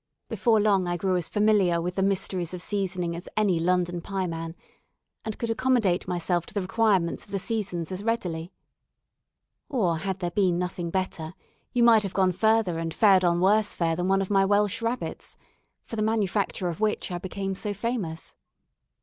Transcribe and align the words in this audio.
Before 0.29 0.59
long 0.59 0.87
I 0.87 0.97
grew 0.97 1.15
as 1.15 1.29
familiar 1.29 1.79
with 1.79 1.93
the 1.93 2.01
mysteries 2.01 2.55
of 2.55 2.61
seasoning 2.63 3.15
as 3.15 3.29
any 3.37 3.59
London 3.59 4.01
pieman, 4.01 4.55
and 5.23 5.37
could 5.37 5.51
accommodate 5.51 6.07
myself 6.07 6.47
to 6.47 6.55
the 6.55 6.61
requirements 6.63 7.23
of 7.25 7.29
the 7.29 7.37
seasons 7.37 7.91
as 7.91 8.03
readily. 8.03 8.51
Or 9.69 9.99
had 9.99 10.17
there 10.17 10.31
been 10.31 10.57
nothing 10.57 10.89
better, 10.89 11.35
you 11.71 11.83
might 11.83 12.01
have 12.01 12.15
gone 12.15 12.31
further 12.31 12.79
and 12.79 12.91
fared 12.91 13.23
on 13.23 13.41
worse 13.41 13.75
fare 13.75 13.95
than 13.95 14.07
one 14.07 14.23
of 14.23 14.31
my 14.31 14.43
Welch 14.43 14.81
rabbits, 14.81 15.37
for 15.83 15.97
the 15.97 16.01
manufacture 16.01 16.67
of 16.69 16.79
which 16.81 17.11
I 17.11 17.19
became 17.19 17.53
so 17.53 17.71
famous. 17.71 18.35